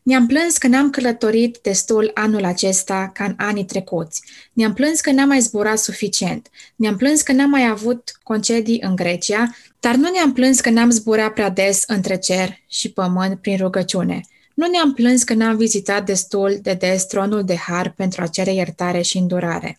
Ne-am 0.08 0.26
plâns 0.26 0.56
că 0.56 0.66
n-am 0.66 0.90
călătorit 0.90 1.58
destul 1.62 2.10
anul 2.14 2.44
acesta 2.44 3.10
ca 3.14 3.24
în 3.24 3.34
anii 3.36 3.64
trecuți. 3.64 4.22
Ne-am 4.52 4.74
plâns 4.74 5.00
că 5.00 5.10
n-am 5.10 5.28
mai 5.28 5.40
zburat 5.40 5.78
suficient. 5.78 6.48
Ne-am 6.76 6.96
plâns 6.96 7.22
că 7.22 7.32
n-am 7.32 7.50
mai 7.50 7.66
avut 7.66 8.18
concedii 8.22 8.80
în 8.82 8.96
Grecia, 8.96 9.56
dar 9.80 9.94
nu 9.94 10.10
ne-am 10.10 10.32
plâns 10.32 10.60
că 10.60 10.70
n-am 10.70 10.90
zburat 10.90 11.32
prea 11.32 11.50
des 11.50 11.82
între 11.86 12.16
cer 12.16 12.58
și 12.68 12.92
pământ 12.92 13.40
prin 13.40 13.56
rugăciune. 13.56 14.20
Nu 14.54 14.66
ne-am 14.66 14.94
plâns 14.94 15.22
că 15.22 15.34
n-am 15.34 15.56
vizitat 15.56 16.06
destul 16.06 16.58
de 16.62 16.72
des 16.72 17.04
tronul 17.04 17.44
de 17.44 17.56
har 17.56 17.92
pentru 17.96 18.22
a 18.22 18.26
cere 18.26 18.52
iertare 18.54 19.02
și 19.02 19.18
îndurare. 19.18 19.78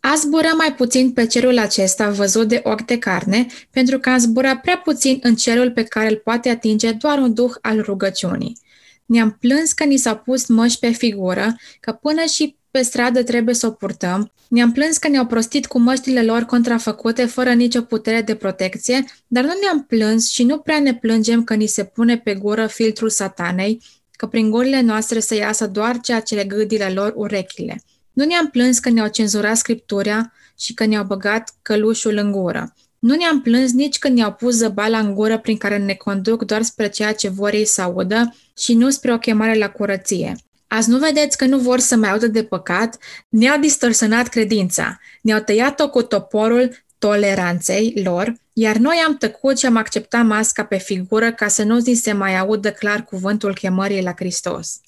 A 0.00 0.14
zbura 0.16 0.52
mai 0.52 0.74
puțin 0.74 1.12
pe 1.12 1.26
cerul 1.26 1.58
acesta 1.58 2.10
văzut 2.10 2.48
de 2.48 2.60
ochi 2.64 2.84
de 2.86 2.98
carne, 2.98 3.46
pentru 3.70 3.98
că 3.98 4.10
am 4.10 4.18
zburat 4.18 4.60
prea 4.60 4.80
puțin 4.84 5.18
în 5.22 5.34
cerul 5.34 5.70
pe 5.70 5.82
care 5.82 6.08
îl 6.08 6.16
poate 6.16 6.48
atinge 6.48 6.92
doar 6.92 7.18
un 7.18 7.34
duh 7.34 7.52
al 7.60 7.80
rugăciunii. 7.80 8.68
Ne-am 9.10 9.36
plâns 9.40 9.72
că 9.72 9.84
ni 9.84 9.96
s-a 9.96 10.16
pus 10.16 10.46
măști 10.46 10.78
pe 10.78 10.90
figură, 10.90 11.56
că 11.80 11.92
până 11.92 12.24
și 12.24 12.56
pe 12.70 12.82
stradă 12.82 13.22
trebuie 13.22 13.54
să 13.54 13.66
o 13.66 13.70
purtăm. 13.70 14.32
Ne-am 14.48 14.72
plâns 14.72 14.96
că 14.96 15.08
ne-au 15.08 15.26
prostit 15.26 15.66
cu 15.66 15.78
măștile 15.78 16.22
lor 16.22 16.42
contrafăcute 16.42 17.24
fără 17.24 17.52
nicio 17.52 17.80
putere 17.80 18.22
de 18.22 18.34
protecție, 18.34 19.04
dar 19.26 19.44
nu 19.44 19.52
ne-am 19.62 19.84
plâns 19.84 20.28
și 20.28 20.44
nu 20.44 20.58
prea 20.58 20.80
ne 20.80 20.94
plângem 20.94 21.44
că 21.44 21.54
ni 21.54 21.66
se 21.66 21.84
pune 21.84 22.18
pe 22.18 22.34
gură 22.34 22.66
filtrul 22.66 23.10
satanei, 23.10 23.82
că 24.10 24.26
prin 24.26 24.50
gurile 24.50 24.80
noastre 24.80 25.20
să 25.20 25.34
iasă 25.34 25.66
doar 25.66 26.00
ceea 26.00 26.20
ce 26.20 26.34
le 26.34 26.44
gâdile 26.44 26.88
lor 26.88 27.12
urechile. 27.16 27.82
Nu 28.12 28.24
ne-am 28.24 28.48
plâns 28.48 28.78
că 28.78 28.90
ne-au 28.90 29.08
cenzurat 29.08 29.56
scriptura 29.56 30.32
și 30.58 30.74
că 30.74 30.84
ne-au 30.84 31.04
băgat 31.04 31.54
călușul 31.62 32.16
în 32.16 32.32
gură. 32.32 32.74
Nu 33.00 33.14
ne-am 33.14 33.40
plâns 33.40 33.72
nici 33.72 33.98
când 33.98 34.16
ne-au 34.16 34.32
pus 34.32 34.54
zăbala 34.54 34.98
în 34.98 35.14
gură 35.14 35.38
prin 35.38 35.56
care 35.56 35.78
ne 35.78 35.94
conduc 35.94 36.44
doar 36.44 36.62
spre 36.62 36.88
ceea 36.88 37.12
ce 37.12 37.28
vor 37.28 37.52
ei 37.52 37.64
să 37.64 37.82
audă 37.82 38.34
și 38.58 38.74
nu 38.74 38.90
spre 38.90 39.12
o 39.12 39.18
chemare 39.18 39.58
la 39.58 39.70
curăție. 39.70 40.36
Azi 40.66 40.90
nu 40.90 40.98
vedeți 40.98 41.36
că 41.36 41.44
nu 41.44 41.58
vor 41.58 41.78
să 41.78 41.96
mai 41.96 42.10
audă 42.10 42.26
de 42.26 42.42
păcat? 42.42 42.96
Ne-au 43.28 43.60
distorsionat 43.60 44.28
credința, 44.28 44.98
ne-au 45.22 45.40
tăiat-o 45.40 45.88
cu 45.88 46.02
toporul 46.02 46.70
toleranței 46.98 48.00
lor, 48.04 48.34
iar 48.52 48.76
noi 48.76 48.96
am 49.06 49.16
tăcut 49.16 49.58
și 49.58 49.66
am 49.66 49.76
acceptat 49.76 50.24
masca 50.24 50.64
pe 50.64 50.76
figură 50.76 51.32
ca 51.32 51.48
să 51.48 51.62
nu 51.62 51.78
zi 51.78 51.92
se 51.92 52.12
mai 52.12 52.38
audă 52.38 52.70
clar 52.70 53.04
cuvântul 53.04 53.54
chemării 53.54 54.02
la 54.02 54.12
Hristos. 54.16 54.80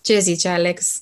Ce 0.00 0.18
zice 0.18 0.48
Alex? 0.48 1.00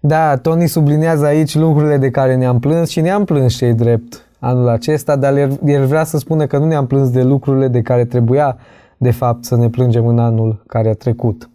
Da, 0.00 0.36
Tony 0.36 0.68
sublinează 0.68 1.24
aici 1.24 1.54
lucrurile 1.54 1.96
de 1.96 2.10
care 2.10 2.36
ne-am 2.36 2.60
plâns 2.60 2.88
și 2.88 3.00
ne-am 3.00 3.24
plâns 3.24 3.56
și 3.56 3.64
drept 3.64 4.26
anul 4.44 4.68
acesta, 4.68 5.16
dar 5.16 5.36
el, 5.36 5.58
el 5.64 5.86
vrea 5.86 6.04
să 6.04 6.18
spună 6.18 6.46
că 6.46 6.58
nu 6.58 6.66
ne-am 6.66 6.86
plâns 6.86 7.10
de 7.10 7.22
lucrurile 7.22 7.68
de 7.68 7.82
care 7.82 8.04
trebuia, 8.04 8.56
de 8.96 9.10
fapt, 9.10 9.44
să 9.44 9.56
ne 9.56 9.68
plângem 9.68 10.06
în 10.06 10.18
anul 10.18 10.62
care 10.66 10.88
a 10.88 10.94
trecut. 10.94 11.50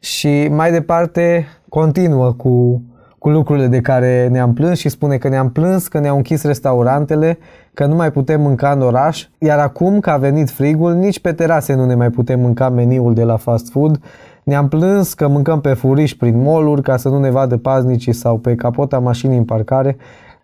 Și 0.00 0.48
mai 0.50 0.70
departe 0.70 1.46
continuă 1.68 2.32
cu, 2.32 2.82
cu 3.18 3.28
lucrurile 3.28 3.66
de 3.66 3.80
care 3.80 4.28
ne-am 4.30 4.52
plâns 4.52 4.78
și 4.78 4.88
spune 4.88 5.16
că 5.16 5.28
ne-am 5.28 5.50
plâns 5.50 5.88
că 5.88 5.98
ne-au 5.98 6.16
închis 6.16 6.42
restaurantele, 6.42 7.38
că 7.74 7.86
nu 7.86 7.94
mai 7.94 8.12
putem 8.12 8.40
mânca 8.40 8.70
în 8.70 8.80
oraș, 8.80 9.26
iar 9.38 9.58
acum 9.58 10.00
că 10.00 10.10
a 10.10 10.16
venit 10.16 10.50
frigul, 10.50 10.94
nici 10.94 11.20
pe 11.20 11.32
terase 11.32 11.74
nu 11.74 11.84
ne 11.84 11.94
mai 11.94 12.10
putem 12.10 12.40
mânca 12.40 12.68
meniul 12.68 13.14
de 13.14 13.22
la 13.22 13.36
fast 13.36 13.70
food, 13.70 14.00
ne-am 14.42 14.68
plâns 14.68 15.14
că 15.14 15.28
mâncăm 15.28 15.60
pe 15.60 15.72
furiș 15.72 16.14
prin 16.14 16.42
moluri 16.42 16.82
ca 16.82 16.96
să 16.96 17.08
nu 17.08 17.18
ne 17.18 17.30
vadă 17.30 17.56
paznicii 17.56 18.12
sau 18.12 18.38
pe 18.38 18.54
capota 18.54 18.98
mașinii 18.98 19.38
în 19.38 19.44
parcare, 19.44 19.96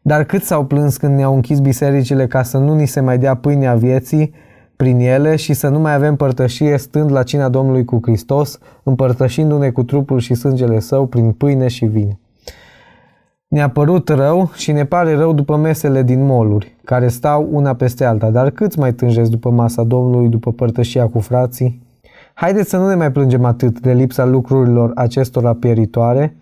dar 0.06 0.24
cât 0.24 0.42
s-au 0.42 0.64
plâns 0.64 0.96
când 0.96 1.16
ne-au 1.16 1.34
închis 1.34 1.58
bisericile 1.58 2.26
ca 2.26 2.42
să 2.42 2.58
nu 2.58 2.74
ni 2.74 2.86
se 2.86 3.00
mai 3.00 3.18
dea 3.18 3.34
pâinea 3.34 3.74
vieții 3.74 4.34
prin 4.76 4.98
ele 4.98 5.36
și 5.36 5.52
să 5.52 5.68
nu 5.68 5.78
mai 5.78 5.94
avem 5.94 6.16
părtășie 6.16 6.76
stând 6.76 7.12
la 7.12 7.22
cina 7.22 7.48
Domnului 7.48 7.84
cu 7.84 7.98
Hristos, 8.02 8.58
împărtășindu-ne 8.82 9.70
cu 9.70 9.82
trupul 9.82 10.18
și 10.18 10.34
sângele 10.34 10.80
său 10.80 11.06
prin 11.06 11.32
pâine 11.32 11.68
și 11.68 11.84
vin. 11.84 12.18
Ne-a 13.48 13.68
părut 13.70 14.08
rău 14.08 14.50
și 14.54 14.72
ne 14.72 14.84
pare 14.84 15.14
rău 15.14 15.32
după 15.32 15.56
mesele 15.56 16.02
din 16.02 16.24
moluri, 16.24 16.76
care 16.84 17.08
stau 17.08 17.48
una 17.50 17.74
peste 17.74 18.04
alta, 18.04 18.30
dar 18.30 18.50
câți 18.50 18.78
mai 18.78 18.92
tânjesc 18.92 19.30
după 19.30 19.50
masa 19.50 19.84
Domnului, 19.84 20.28
după 20.28 20.52
părtășia 20.52 21.06
cu 21.06 21.18
frații? 21.18 21.82
Haideți 22.34 22.70
să 22.70 22.76
nu 22.76 22.88
ne 22.88 22.94
mai 22.94 23.12
plângem 23.12 23.44
atât 23.44 23.80
de 23.80 23.92
lipsa 23.92 24.24
lucrurilor 24.24 24.92
acestora 24.94 25.54
pieritoare, 25.54 26.36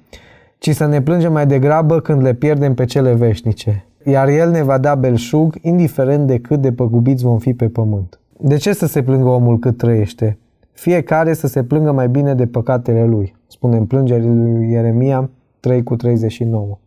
ci 0.62 0.74
să 0.74 0.86
ne 0.86 1.02
plângem 1.02 1.32
mai 1.32 1.46
degrabă 1.46 2.00
când 2.00 2.22
le 2.22 2.34
pierdem 2.34 2.74
pe 2.74 2.84
cele 2.84 3.14
veșnice. 3.14 3.84
Iar 4.04 4.28
El 4.28 4.50
ne 4.50 4.62
va 4.62 4.78
da 4.78 4.94
belșug, 4.94 5.58
indiferent 5.60 6.26
de 6.26 6.38
cât 6.38 6.60
de 6.60 6.72
păgubiți 6.72 7.24
vom 7.24 7.38
fi 7.38 7.54
pe 7.54 7.68
pământ. 7.68 8.20
De 8.38 8.56
ce 8.56 8.72
să 8.72 8.86
se 8.86 9.02
plângă 9.02 9.28
omul 9.28 9.58
cât 9.58 9.76
trăiește? 9.76 10.38
Fiecare 10.72 11.34
să 11.34 11.46
se 11.46 11.64
plângă 11.64 11.92
mai 11.92 12.08
bine 12.08 12.34
de 12.34 12.46
păcatele 12.46 13.04
lui, 13.04 13.36
spune 13.46 13.76
în 13.76 13.86
plângerile 13.86 14.32
lui 14.32 14.70
Ieremia 14.70 15.30
3 15.60 15.82
cu 15.82 15.96
39. 15.96 16.78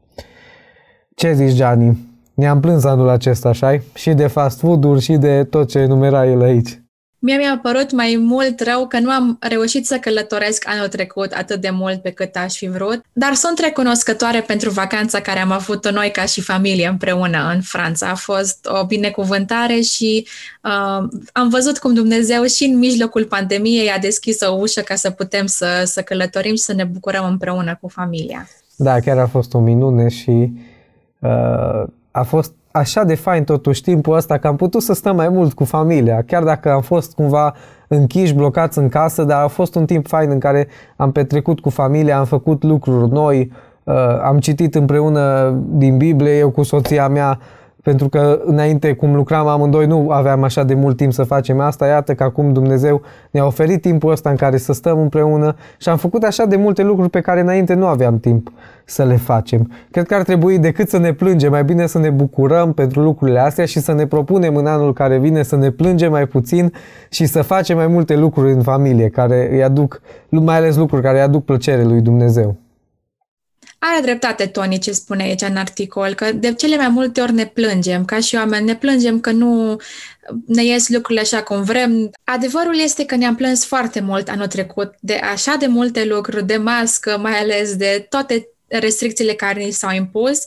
Ce 1.16 1.34
zici, 1.34 1.56
Gianni? 1.56 1.98
Ne-am 2.34 2.60
plâns 2.60 2.84
anul 2.84 3.10
acesta, 3.10 3.50
așa 3.50 3.78
Și 3.94 4.14
de 4.14 4.28
fast 4.28 4.60
food-uri 4.60 5.02
și 5.02 5.18
de 5.18 5.44
tot 5.44 5.68
ce 5.68 5.80
enumera 5.80 6.28
el 6.28 6.42
aici. 6.42 6.85
Mie 7.26 7.38
mi-a 7.38 7.60
părut 7.62 7.92
mai 7.92 8.18
mult 8.22 8.60
rău 8.60 8.88
că 8.88 9.00
nu 9.00 9.10
am 9.10 9.38
reușit 9.40 9.86
să 9.86 9.98
călătoresc 9.98 10.68
anul 10.68 10.88
trecut 10.88 11.32
atât 11.32 11.62
de 11.62 11.70
mult 11.70 12.02
pe 12.02 12.10
cât 12.10 12.36
aș 12.36 12.56
fi 12.58 12.68
vrut, 12.68 13.02
dar 13.14 13.34
sunt 13.34 13.60
recunoscătoare 13.60 14.42
pentru 14.42 14.70
vacanța 14.70 15.20
care 15.20 15.40
am 15.40 15.52
avut-o 15.52 15.92
noi 15.92 16.12
ca 16.12 16.26
și 16.26 16.42
familie 16.42 16.88
împreună 16.88 17.52
în 17.54 17.62
Franța. 17.62 18.10
A 18.10 18.16
fost 18.16 18.70
o 18.82 18.86
binecuvântare 18.86 19.80
și 19.80 20.28
uh, 20.64 21.08
am 21.34 21.50
văzut 21.50 21.78
cum 21.78 21.94
Dumnezeu 21.94 22.44
și 22.44 22.64
în 22.64 22.78
mijlocul 22.78 23.26
pandemiei 23.26 23.90
a 23.90 23.98
deschis 24.00 24.42
o 24.42 24.54
ușă 24.54 24.82
ca 24.82 24.96
să 24.96 25.10
putem 25.10 25.46
să, 25.46 25.68
să 25.86 26.02
călătorim 26.02 26.56
și 26.56 26.64
să 26.64 26.74
ne 26.74 26.84
bucurăm 26.84 27.26
împreună 27.26 27.78
cu 27.82 27.88
familia. 27.88 28.48
Da, 28.76 29.00
chiar 29.00 29.18
a 29.18 29.28
fost 29.28 29.54
o 29.54 29.60
minune 29.60 30.08
și 30.10 30.52
uh, 31.20 31.84
a 32.12 32.24
fost 32.24 32.54
așa 32.76 33.04
de 33.04 33.16
fain 33.16 33.44
totuși 33.44 33.82
timpul 33.82 34.16
ăsta 34.16 34.38
că 34.38 34.48
am 34.48 34.56
putut 34.56 34.82
să 34.82 34.94
stăm 34.94 35.16
mai 35.16 35.30
mult 35.30 35.54
cu 35.54 35.64
familia, 35.64 36.24
chiar 36.28 36.44
dacă 36.44 36.72
am 36.72 36.82
fost 36.82 37.14
cumva 37.14 37.54
închiși, 37.88 38.34
blocați 38.34 38.78
în 38.78 38.90
casă, 38.90 39.24
dar 39.24 39.44
a 39.44 39.48
fost 39.48 39.76
un 39.76 39.86
timp 39.86 40.08
fain 40.08 40.30
în 40.30 40.40
care 40.40 40.68
am 40.96 41.12
petrecut 41.12 41.60
cu 41.60 41.70
familia, 41.70 42.18
am 42.18 42.26
făcut 42.26 42.64
lucruri 42.64 43.12
noi, 43.12 43.52
uh, 43.84 43.96
am 44.24 44.40
citit 44.40 44.76
împreună 44.76 45.56
din 45.70 45.98
Biblie, 45.98 46.38
eu 46.38 46.50
cu 46.50 46.64
soția 46.64 47.08
mea, 47.08 47.40
pentru 47.86 48.10
că 48.10 48.42
înainte 48.46 48.94
cum 48.94 49.16
lucram 49.16 49.48
amândoi 49.48 49.86
nu 49.86 50.10
aveam 50.10 50.44
așa 50.44 50.64
de 50.64 50.74
mult 50.74 50.98
timp 50.98 51.14
să 51.14 51.24
facem 51.24 51.60
asta, 51.60 51.86
iată 51.86 52.14
că 52.14 52.24
acum 52.24 52.54
Dumnezeu 52.54 53.02
ne-a 53.32 53.46
oferit 53.46 53.82
timpul 53.82 54.12
ăsta 54.12 54.30
în 54.30 54.36
care 54.36 54.58
să 54.58 54.74
stăm 54.74 55.00
împreună 55.00 55.56
și 55.78 55.90
am 55.90 55.98
făcut 55.98 56.24
așa 56.24 56.46
de 56.46 56.56
multe 56.56 56.84
lucruri 56.84 57.10
pe 57.10 57.22
care 57.22 57.40
înainte 57.40 57.74
nu 57.74 57.86
aveam 57.86 58.20
timp 58.20 58.52
să 58.86 59.04
le 59.04 59.16
facem. 59.16 59.72
Cred 59.92 60.08
că 60.08 60.16
ar 60.16 60.22
trebui 60.22 60.60
decât 60.60 60.90
să 60.90 60.98
ne 60.98 61.14
plângem, 61.14 61.52
mai 61.52 61.64
bine 61.64 61.88
să 61.88 62.00
ne 62.00 62.10
bucurăm 62.10 62.74
pentru 62.74 63.02
lucrurile 63.02 63.40
astea 63.40 63.66
și 63.66 63.80
să 63.80 63.94
ne 63.94 64.08
propunem 64.08 64.56
în 64.56 64.66
anul 64.66 64.94
care 64.94 65.18
vine 65.18 65.44
să 65.44 65.56
ne 65.56 65.70
plângem 65.70 66.12
mai 66.12 66.26
puțin 66.26 66.74
și 67.10 67.26
să 67.26 67.42
facem 67.42 67.78
mai 67.78 67.88
multe 67.88 68.16
lucruri 68.16 68.52
în 68.52 68.62
familie 68.62 69.10
care 69.10 69.50
îi 69.52 69.64
aduc, 69.64 70.02
mai 70.30 70.56
ales 70.56 70.76
lucruri 70.76 71.02
care 71.02 71.18
îi 71.18 71.24
aduc 71.24 71.46
plăcere 71.46 71.84
lui 71.84 72.02
Dumnezeu. 72.02 72.65
Are 73.80 74.02
dreptate 74.02 74.46
Tony 74.46 74.80
ce 74.80 74.92
spune 74.92 75.24
aici 75.24 75.42
în 75.42 75.56
articol, 75.56 76.14
că 76.14 76.32
de 76.32 76.54
cele 76.54 76.78
mai 76.78 76.90
multe 76.90 77.22
ori 77.22 77.34
ne 77.34 77.46
plângem, 77.46 78.06
ca 78.06 78.20
și 78.20 78.36
oameni, 78.36 78.66
ne 78.66 78.76
plângem 78.76 79.20
că 79.20 79.32
nu 79.32 79.78
ne 80.46 80.64
ies 80.64 80.90
lucrurile 80.90 81.22
așa 81.22 81.44
cum 81.44 81.64
vrem. 81.64 82.12
Adevărul 82.24 82.80
este 82.80 83.06
că 83.06 83.16
ne-am 83.16 83.36
plâns 83.36 83.66
foarte 83.66 84.00
mult 84.00 84.30
anul 84.30 84.48
trecut 84.48 84.94
de 85.00 85.14
așa 85.14 85.56
de 85.56 85.68
multe 85.68 86.06
lucruri, 86.06 86.46
de 86.46 86.58
mască, 86.58 87.18
mai 87.18 87.38
ales 87.38 87.76
de 87.76 88.06
toate 88.10 88.48
restricțiile 88.68 89.34
care 89.34 89.64
ni 89.64 89.72
s-au 89.72 89.92
impus, 89.92 90.46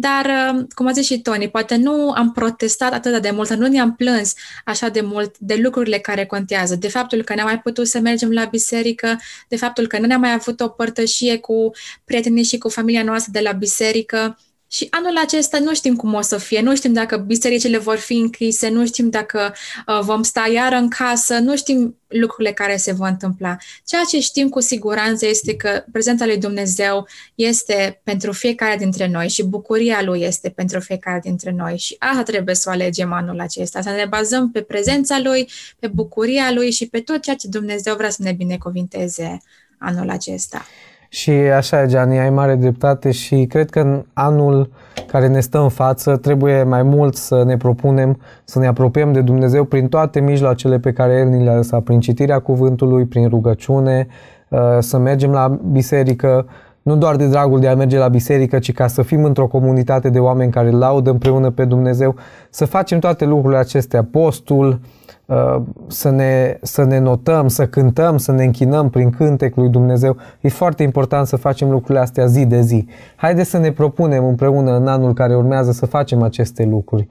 dar, 0.00 0.54
uh, 0.54 0.64
cum 0.74 0.86
a 0.86 0.92
zis 0.92 1.06
și 1.06 1.20
Tony, 1.20 1.48
poate 1.48 1.76
nu 1.76 2.10
am 2.10 2.32
protestat 2.32 2.92
atât 2.92 3.22
de 3.22 3.30
mult, 3.30 3.54
nu 3.54 3.66
ne-am 3.66 3.94
plâns 3.94 4.34
așa 4.64 4.88
de 4.88 5.00
mult 5.00 5.38
de 5.38 5.54
lucrurile 5.54 5.98
care 5.98 6.26
contează, 6.26 6.74
de 6.74 6.88
faptul 6.88 7.22
că 7.22 7.34
n-am 7.34 7.46
mai 7.46 7.60
putut 7.60 7.86
să 7.86 8.00
mergem 8.00 8.30
la 8.30 8.44
biserică, 8.44 9.20
de 9.48 9.56
faptul 9.56 9.86
că 9.86 9.98
nu 9.98 10.06
ne-am 10.06 10.20
mai 10.20 10.32
avut 10.32 10.60
o 10.60 10.68
părtășie 10.68 11.38
cu 11.38 11.70
prietenii 12.04 12.44
și 12.44 12.58
cu 12.58 12.68
familia 12.68 13.02
noastră 13.02 13.32
de 13.32 13.40
la 13.40 13.52
biserică, 13.52 14.38
și 14.70 14.86
anul 14.90 15.16
acesta 15.16 15.58
nu 15.58 15.74
știm 15.74 15.96
cum 15.96 16.14
o 16.14 16.20
să 16.20 16.38
fie, 16.38 16.60
nu 16.60 16.76
știm 16.76 16.92
dacă 16.92 17.16
bisericile 17.16 17.78
vor 17.78 17.96
fi 17.96 18.14
închise, 18.14 18.68
nu 18.68 18.86
știm 18.86 19.10
dacă 19.10 19.54
uh, 19.86 20.00
vom 20.00 20.22
sta 20.22 20.48
iară 20.52 20.76
în 20.76 20.88
casă, 20.88 21.38
nu 21.38 21.56
știm 21.56 21.98
lucrurile 22.08 22.52
care 22.52 22.76
se 22.76 22.92
vor 22.92 23.08
întâmpla. 23.08 23.56
Ceea 23.86 24.02
ce 24.08 24.20
știm 24.20 24.48
cu 24.48 24.60
siguranță 24.60 25.26
este 25.26 25.56
că 25.56 25.84
prezența 25.92 26.26
lui 26.26 26.38
Dumnezeu 26.38 27.08
este 27.34 28.00
pentru 28.04 28.32
fiecare 28.32 28.76
dintre 28.76 29.08
noi 29.08 29.28
și 29.28 29.44
bucuria 29.44 30.02
lui 30.02 30.22
este 30.22 30.48
pentru 30.48 30.80
fiecare 30.80 31.20
dintre 31.22 31.50
noi 31.50 31.78
și 31.78 31.96
asta 31.98 32.22
trebuie 32.22 32.54
să 32.54 32.68
o 32.68 32.72
alegem 32.72 33.12
anul 33.12 33.40
acesta, 33.40 33.80
să 33.80 33.90
ne 33.90 34.06
bazăm 34.08 34.50
pe 34.50 34.62
prezența 34.62 35.20
lui, 35.20 35.50
pe 35.78 35.86
bucuria 35.86 36.52
lui 36.52 36.70
și 36.70 36.86
pe 36.86 37.00
tot 37.00 37.22
ceea 37.22 37.36
ce 37.36 37.48
Dumnezeu 37.48 37.94
vrea 37.94 38.10
să 38.10 38.22
ne 38.22 38.32
binecuvinteze 38.32 39.40
anul 39.78 40.10
acesta. 40.10 40.66
Și 41.08 41.30
așa, 41.30 41.86
Gianni, 41.86 42.18
ai 42.18 42.30
mare 42.30 42.54
dreptate 42.54 43.10
și 43.10 43.46
cred 43.48 43.70
că 43.70 43.80
în 43.80 44.04
anul 44.12 44.70
care 45.06 45.28
ne 45.28 45.40
stă 45.40 45.58
în 45.58 45.68
față 45.68 46.16
trebuie 46.16 46.62
mai 46.62 46.82
mult 46.82 47.16
să 47.16 47.42
ne 47.44 47.56
propunem 47.56 48.20
să 48.44 48.58
ne 48.58 48.66
apropiem 48.66 49.12
de 49.12 49.20
Dumnezeu 49.20 49.64
prin 49.64 49.88
toate 49.88 50.20
mijloacele 50.20 50.78
pe 50.78 50.92
care 50.92 51.12
El 51.12 51.28
ni 51.28 51.44
le-a 51.44 51.54
lăsat, 51.54 51.82
prin 51.82 52.00
citirea 52.00 52.38
cuvântului, 52.38 53.04
prin 53.04 53.28
rugăciune, 53.28 54.06
uh, 54.48 54.58
să 54.78 54.98
mergem 54.98 55.30
la 55.30 55.58
biserică, 55.70 56.46
nu 56.88 56.96
doar 56.96 57.16
de 57.16 57.26
dragul 57.26 57.60
de 57.60 57.68
a 57.68 57.74
merge 57.74 57.98
la 57.98 58.08
biserică, 58.08 58.58
ci 58.58 58.72
ca 58.72 58.86
să 58.86 59.02
fim 59.02 59.24
într-o 59.24 59.46
comunitate 59.46 60.10
de 60.10 60.18
oameni 60.18 60.50
care 60.50 60.70
laudă 60.70 61.10
împreună 61.10 61.50
pe 61.50 61.64
Dumnezeu, 61.64 62.14
să 62.50 62.64
facem 62.64 62.98
toate 62.98 63.24
lucrurile 63.24 63.58
acestea, 63.58 64.04
postul, 64.04 64.80
Uh, 65.28 65.62
să 65.86 66.10
ne, 66.10 66.58
să 66.62 66.84
ne 66.84 66.98
notăm, 66.98 67.48
să 67.48 67.66
cântăm, 67.66 68.18
să 68.18 68.32
ne 68.32 68.44
închinăm 68.44 68.90
prin 68.90 69.10
cântec 69.10 69.56
lui 69.56 69.68
Dumnezeu. 69.68 70.16
E 70.40 70.48
foarte 70.48 70.82
important 70.82 71.26
să 71.26 71.36
facem 71.36 71.70
lucrurile 71.70 71.98
astea 71.98 72.26
zi 72.26 72.46
de 72.46 72.60
zi. 72.60 72.86
Haideți 73.16 73.50
să 73.50 73.58
ne 73.58 73.72
propunem 73.72 74.24
împreună 74.24 74.76
în 74.76 74.86
anul 74.86 75.14
care 75.14 75.36
urmează 75.36 75.72
să 75.72 75.86
facem 75.86 76.22
aceste 76.22 76.64
lucruri. 76.64 77.08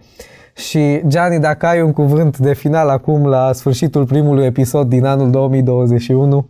Și, 0.53 1.01
Gianni, 1.07 1.39
dacă 1.39 1.65
ai 1.65 1.81
un 1.81 1.91
cuvânt 1.91 2.37
de 2.37 2.53
final 2.53 2.89
acum 2.89 3.25
la 3.25 3.53
sfârșitul 3.53 4.05
primului 4.05 4.45
episod 4.45 4.89
din 4.89 5.05
anul 5.05 5.29
2021, 5.29 6.47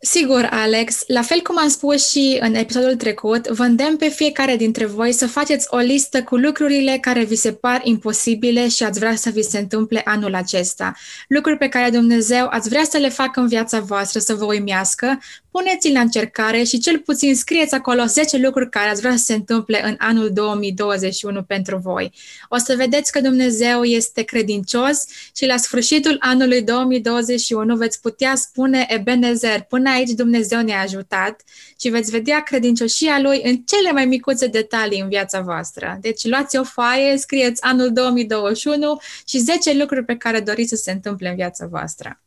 Sigur, 0.00 0.48
Alex, 0.50 1.02
la 1.06 1.22
fel 1.22 1.40
cum 1.40 1.58
am 1.58 1.68
spus 1.68 2.10
și 2.10 2.38
în 2.40 2.54
episodul 2.54 2.96
trecut, 2.96 3.46
vă 3.46 3.62
îndemn 3.62 3.96
pe 3.96 4.08
fiecare 4.08 4.56
dintre 4.56 4.86
voi 4.86 5.12
să 5.12 5.26
faceți 5.26 5.66
o 5.70 5.76
listă 5.76 6.22
cu 6.22 6.36
lucrurile 6.36 6.98
care 7.00 7.24
vi 7.24 7.34
se 7.34 7.52
par 7.52 7.80
imposibile 7.84 8.68
și 8.68 8.82
ați 8.82 8.98
vrea 8.98 9.14
să 9.14 9.30
vi 9.30 9.42
se 9.42 9.58
întâmple 9.58 10.00
anul 10.04 10.34
acesta. 10.34 10.94
Lucruri 11.28 11.58
pe 11.58 11.68
care 11.68 11.90
Dumnezeu 11.90 12.46
ați 12.50 12.68
vrea 12.68 12.84
să 12.90 12.98
le 12.98 13.08
facă 13.08 13.40
în 13.40 13.48
viața 13.48 13.80
voastră, 13.80 14.20
să 14.20 14.34
vă 14.34 14.44
uimească, 14.44 15.18
puneți-l 15.50 15.92
la 15.92 16.00
încercare 16.00 16.62
și 16.62 16.78
cel 16.78 16.98
puțin 16.98 17.36
scrieți 17.36 17.74
acolo 17.74 18.04
10 18.04 18.36
lucruri 18.38 18.70
care 18.70 18.88
ați 18.88 19.00
vrea 19.00 19.16
să 19.16 19.24
se 19.24 19.34
întâmple 19.34 19.84
în 19.84 19.94
anul 19.98 20.30
2021 20.32 21.42
pentru 21.42 21.76
voi. 21.76 22.12
O 22.48 22.56
să 22.56 22.74
vedeți 22.76 23.12
că 23.12 23.20
Dumnezeu 23.20 23.82
este 23.82 24.22
credincios 24.22 25.04
și 25.36 25.46
la 25.46 25.56
sfârșitul 25.56 26.16
anului 26.20 26.62
2021 26.62 27.76
veți 27.76 28.00
putea 28.00 28.34
spune 28.34 28.86
Ebenezer, 28.88 29.62
până 29.88 30.00
aici 30.00 30.16
Dumnezeu 30.16 30.60
ne-a 30.60 30.80
ajutat 30.80 31.42
și 31.80 31.88
veți 31.88 32.10
vedea 32.10 32.42
credincioșia 32.42 33.20
Lui 33.20 33.40
în 33.44 33.56
cele 33.56 33.92
mai 33.92 34.06
micuțe 34.06 34.46
detalii 34.46 35.00
în 35.00 35.08
viața 35.08 35.40
voastră. 35.40 35.98
Deci 36.00 36.24
luați 36.24 36.56
o 36.56 36.64
foaie, 36.64 37.16
scrieți 37.16 37.62
anul 37.62 37.92
2021 37.92 38.98
și 39.26 39.38
10 39.38 39.74
lucruri 39.74 40.04
pe 40.04 40.16
care 40.16 40.40
doriți 40.40 40.68
să 40.68 40.76
se 40.76 40.90
întâmple 40.90 41.28
în 41.28 41.34
viața 41.34 41.66
voastră. 41.66 42.20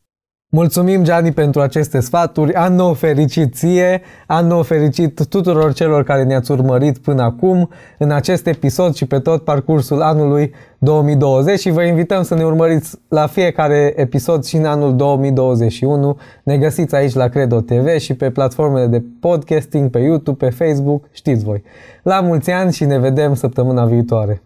Mulțumim, 0.54 1.04
Gianni, 1.04 1.32
pentru 1.32 1.62
aceste 1.62 2.00
sfaturi. 2.00 2.54
An 2.54 2.76
nou 2.76 2.94
fericit 2.94 3.56
ție, 3.56 4.02
an 4.28 4.48
nou 4.48 4.64
fericit 4.64 5.28
tuturor 5.28 5.74
celor 5.74 6.04
care 6.04 6.24
ne-ați 6.24 6.52
urmărit 6.52 6.98
până 6.98 7.22
acum 7.22 7.70
în 7.98 8.12
acest 8.12 8.48
episod 8.48 8.94
și 8.94 9.06
pe 9.06 9.20
tot 9.20 9.44
parcursul 9.44 10.02
anului 10.02 10.54
2020 10.78 11.60
și 11.60 11.70
vă 11.70 11.84
invităm 11.84 12.24
să 12.24 12.36
ne 12.36 12.44
urmăriți 12.44 12.98
la 13.08 13.28
fiecare 13.28 13.94
episod 13.96 14.44
și 14.44 14.56
în 14.56 14.66
anul 14.66 14.96
2021. 14.96 16.18
Ne 16.44 16.58
găsiți 16.58 16.96
aici 16.96 17.14
la 17.14 17.28
Credo 17.28 17.62
TV 17.62 17.98
și 17.98 18.14
pe 18.14 18.30
platformele 18.30 18.88
de 18.88 19.04
podcasting, 19.20 19.90
pe 19.90 20.00
YouTube, 20.00 20.46
pe 20.46 20.66
Facebook, 20.66 21.04
știți 21.12 21.44
voi. 21.44 21.64
La 22.04 22.22
mulți 22.22 22.52
ani 22.52 22.74
și 22.74 22.86
ne 22.86 23.00
vedem 23.00 23.34
săptămâna 23.34 23.86
viitoare! 23.86 24.42